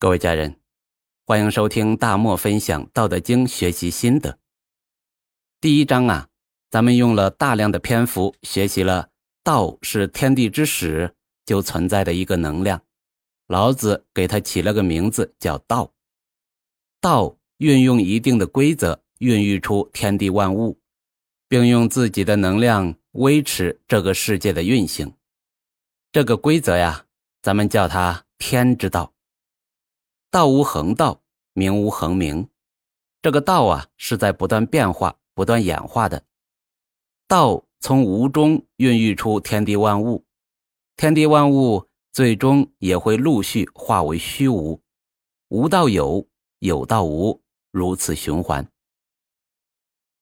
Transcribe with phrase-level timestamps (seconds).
[0.00, 0.56] 各位家人，
[1.26, 4.38] 欢迎收听大漠分享《道德经》学习心得。
[5.60, 6.28] 第一章啊，
[6.70, 9.10] 咱们用了大量的篇幅学习了
[9.44, 12.80] “道是天地之始就存在的一个能量”，
[13.46, 15.92] 老子给它起了个名字叫“道”。
[16.98, 20.80] 道运用一定的规则，孕育出天地万物，
[21.46, 25.12] 并用自己的能量维持这个世界的运行。
[26.10, 27.04] 这个规则呀，
[27.42, 29.12] 咱们叫它天之道。
[30.32, 31.20] 道无恒道，
[31.54, 32.48] 名无恒名。
[33.20, 36.24] 这个道啊，是在不断变化、不断演化的。
[37.26, 40.24] 道从无中孕育出天地万物，
[40.96, 44.80] 天地万物最终也会陆续化为虚无。
[45.48, 46.24] 无道有，
[46.60, 48.70] 有道无，如此循环。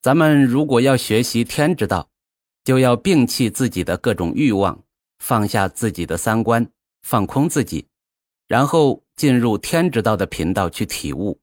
[0.00, 2.08] 咱们如果要学习天之道，
[2.64, 4.82] 就要摒弃自己的各种欲望，
[5.18, 6.66] 放下自己的三观，
[7.02, 7.86] 放空自己，
[8.46, 9.04] 然后。
[9.18, 11.40] 进入天之道的频道去体悟，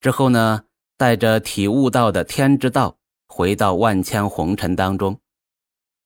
[0.00, 0.64] 之后呢，
[0.96, 5.20] 带着体悟到的天之道回到万千红尘当中，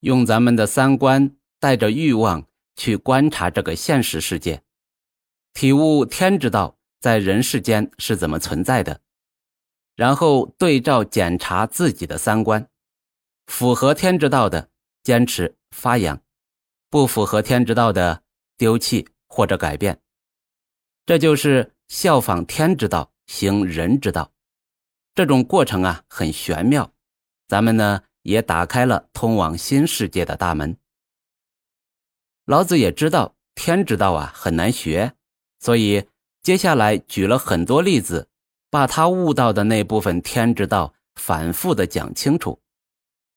[0.00, 4.62] 用咱们的三观带着欲望去观察这个现实世界，
[5.54, 9.00] 体悟天之道在人世间是怎么存在的，
[9.96, 12.68] 然后对照检查自己的三观，
[13.46, 14.68] 符合天之道的
[15.02, 16.20] 坚持发扬，
[16.90, 18.22] 不符合天之道的
[18.58, 20.03] 丢弃或者改变。
[21.06, 24.32] 这就是效仿天之道，行人之道，
[25.14, 26.92] 这种过程啊很玄妙。
[27.46, 30.78] 咱们呢也打开了通往新世界的大门。
[32.46, 35.12] 老子也知道天之道啊很难学，
[35.60, 36.06] 所以
[36.42, 38.28] 接下来举了很多例子，
[38.70, 42.62] 把他悟到的那部分天之道反复的讲清楚。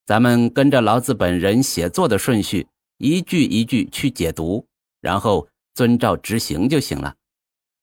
[0.05, 4.65] 咱们跟着老子本人写作的顺序，一句一句去解读，
[5.01, 7.15] 然后遵照执行就行了。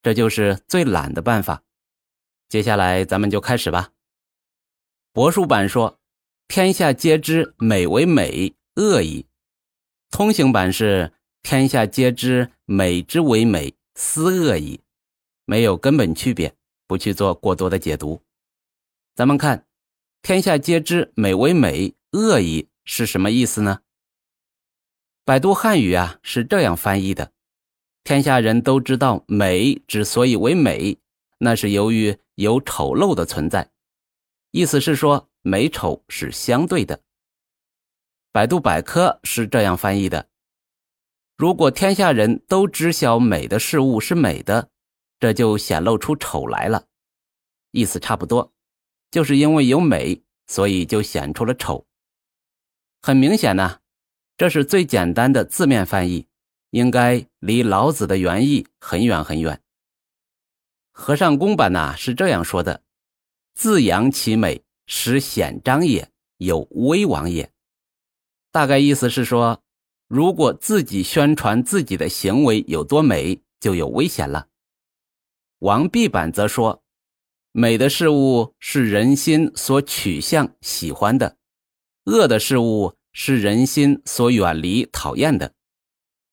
[0.04, 1.62] 这就是最懒的办法。
[2.50, 3.90] 接下来咱们就开始吧。
[5.14, 5.98] 帛书版说
[6.46, 9.26] ：“天下皆知美为美，恶矣。”
[10.12, 11.10] 通行版是
[11.42, 14.78] ：“天下皆知美之为美，斯恶矣。”
[15.46, 16.54] 没有根本区别，
[16.86, 18.22] 不去做过多的解读。
[19.14, 19.66] 咱们看
[20.20, 23.80] ：“天下皆知美为美，恶矣”是什么意思呢？
[25.24, 27.32] 百度汉语啊是这样翻译的。
[28.04, 30.98] 天下人都知道，美之所以为美，
[31.38, 33.70] 那是由于有丑陋的存在。
[34.50, 37.00] 意思是说，美丑是相对的。
[38.30, 40.28] 百度百科是这样翻译的：
[41.38, 44.68] 如果天下人都知晓美的事物是美的，
[45.18, 46.84] 这就显露出丑来了。
[47.70, 48.52] 意思差不多，
[49.10, 51.86] 就是因为有美，所以就显出了丑。
[53.00, 53.78] 很明显呢，
[54.36, 56.26] 这是最简单的字面翻译。
[56.70, 59.60] 应该离老子的原意很远很远。
[60.92, 62.82] 和尚公版呐是这样说的
[63.52, 67.52] ：“自扬其美，使显彰也，有威王也。”
[68.50, 69.62] 大概意思是说，
[70.08, 74.46] 如果自己宣传自己的行为有多美，就有危险了。
[75.58, 76.82] 王弼版则说
[77.52, 81.36] ：“美的事物是人心所取向喜欢的，
[82.04, 85.52] 恶的事物是人心所远离讨厌的。”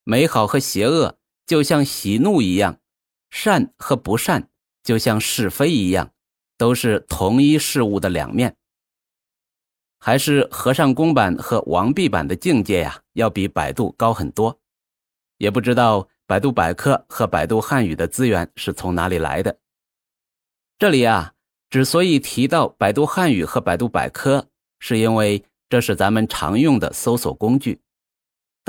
[0.03, 2.79] 美好和邪恶就像喜怒一样，
[3.29, 4.49] 善和不善
[4.83, 6.11] 就像是非一样，
[6.57, 8.55] 都是同一事物的两面。
[9.99, 14.59] 还是和尚公版和王弼版的境界呀，要比百度高很多。
[15.37, 19.59] 也不知道百度百科和百度汉语的资源是从哪里来的。
[20.79, 21.33] 这里啊，
[21.69, 24.47] 之所以提到百度汉语和百度百科，
[24.79, 27.79] 是因为这是咱们常用的搜索工具。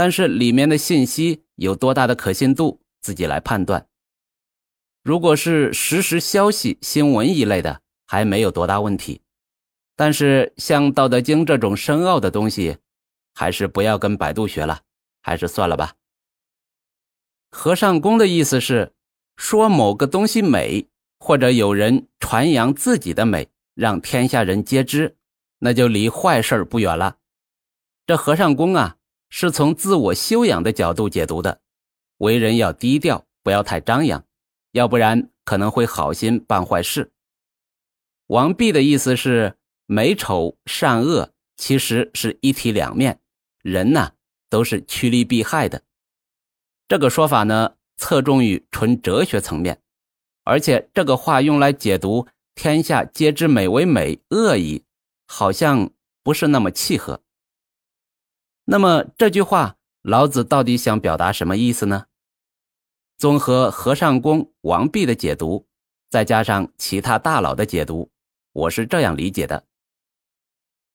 [0.02, 3.86] 但是里面的信息有多大的可信度，自己来判断。
[5.04, 9.20] 如果是实时消息、新闻一类的，还没有多大问题。
[9.94, 12.78] 但是像《道德经》这种深奥的东西，
[13.32, 14.80] 还是不要跟百度学了，
[15.22, 15.94] 还是算了吧。
[17.52, 18.92] 和尚公的意思是
[19.36, 20.88] 说某个东西美，
[21.20, 23.46] 或者有人传扬自己的美，
[23.76, 25.16] 让天下人皆知，
[25.60, 27.18] 那就离坏事不远了。
[28.04, 28.96] 这和尚公啊。
[29.34, 31.62] 是从自我修养的角度解读的，
[32.18, 34.22] 为人要低调，不要太张扬，
[34.72, 37.10] 要不然可能会好心办坏事。
[38.26, 39.56] 王弼的意思是
[39.86, 43.20] 美丑善恶其实是一体两面，
[43.62, 44.12] 人呢
[44.50, 45.82] 都是趋利避害的。
[46.86, 49.80] 这个说法呢侧重于纯哲学层面，
[50.44, 54.84] 而且这个话用来解读“天下皆知美为美，恶已”，
[55.26, 55.90] 好像
[56.22, 57.22] 不是那么契合。
[58.64, 62.06] 那么这句话，老子到底想表达什么意思呢？
[63.18, 65.66] 综合和尚公王弼的解读，
[66.10, 68.10] 再加上其他大佬的解读，
[68.52, 69.64] 我是这样理解的：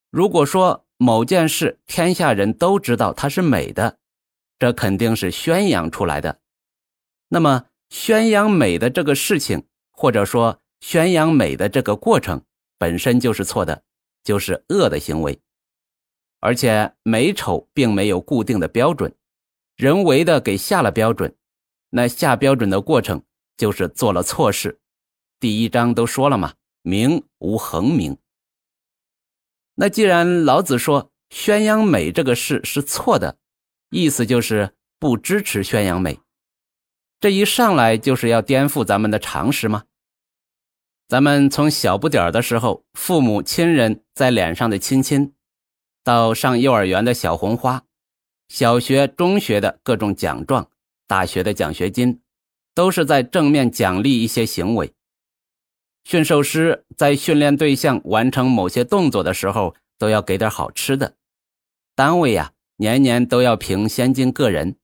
[0.09, 3.99] 如果说某件事天下人都知道它是美的，
[4.59, 6.39] 这肯定是宣扬出来的。
[7.29, 12.41] 那么，宣扬美的这个事情，或者说宣扬美的这个过程，
[12.77, 13.83] 本身就是错的，
[14.23, 15.39] 就是恶的行为。
[16.39, 19.13] 而且美丑并没有固定的标准，
[19.75, 21.35] 人为的给下了标准，
[21.89, 23.23] 那下标准的过程
[23.57, 24.79] 就是做了错事。
[25.39, 28.17] 第一章都说了嘛，名无恒名。
[29.75, 33.37] 那既然老子说宣扬美这个事是错的，
[33.89, 36.19] 意思就是不支持宣扬美。
[37.19, 39.85] 这一上来就是要颠覆咱们的常识吗？
[41.07, 45.33] 咱们从小不点的时候，父母亲人在脸上的亲亲。
[46.07, 47.83] 到上幼儿园的小红花，
[48.47, 50.69] 小学、中学的各种奖状，
[51.05, 52.21] 大学的奖学金，
[52.73, 54.93] 都是在正面奖励一些行为。
[56.05, 61.15] 驯兽师在训练对象完成某些动作的时候，都要给点好吃的。
[61.93, 64.77] 单位呀，年年都要评先进个人，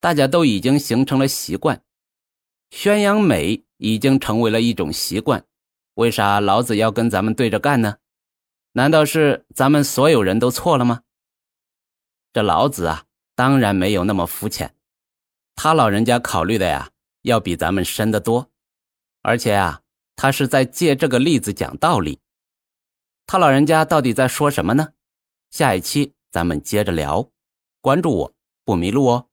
[0.00, 1.82] 大家都已经形成了习惯。
[2.70, 5.44] 宣扬美已经成为了一种习惯，
[5.96, 7.98] 为啥老子要跟咱们对着干呢？
[8.76, 11.02] 难道是咱们所有人都错了吗？
[12.32, 13.04] 这老子啊，
[13.36, 14.74] 当然没有那么肤浅，
[15.54, 16.90] 他老人家考虑的呀，
[17.22, 18.50] 要比咱们深得多。
[19.22, 19.82] 而且啊，
[20.16, 22.18] 他是在借这个例子讲道理。
[23.26, 24.94] 他老人家到底在说什么呢？
[25.50, 27.30] 下一期咱们接着聊，
[27.80, 28.34] 关注我
[28.64, 29.28] 不迷路哦。